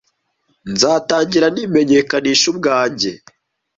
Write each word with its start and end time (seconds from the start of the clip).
Nzatangira 0.71 1.47
nimenyekanisha 1.55 2.45
ubwanjye. 2.53 3.11